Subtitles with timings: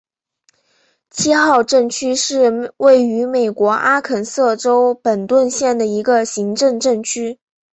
[1.11, 7.37] 七号镇区是位于美国阿肯色州本顿县的一个行政镇区。